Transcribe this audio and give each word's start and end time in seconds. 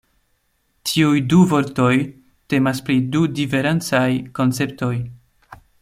Tiuj 0.91 1.19
du 1.33 1.41
vortoj 1.51 1.91
temas 2.53 2.81
pri 2.87 2.97
du 3.17 3.23
diferencaj 3.41 4.07
konceptoj. 4.41 4.93